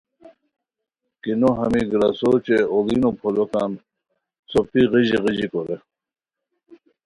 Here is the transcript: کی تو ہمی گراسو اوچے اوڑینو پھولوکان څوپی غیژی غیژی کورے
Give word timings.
کی 1.21 1.31
تو 1.41 1.49
ہمی 1.59 1.81
گراسو 1.91 2.27
اوچے 2.31 2.57
اوڑینو 2.71 3.09
پھولوکان 3.19 3.71
څوپی 4.49 4.81
غیژی 4.91 5.17
غیژی 5.23 5.47
کورے 5.51 5.77